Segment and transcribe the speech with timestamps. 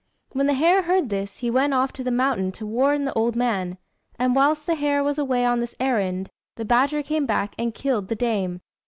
[0.31, 3.35] When the hare heard this, he went off to the mountain to warn the old
[3.35, 3.77] man;
[4.17, 8.07] and whilst the hare was away on this errand, the badger came back, and killed
[8.07, 8.61] the dame.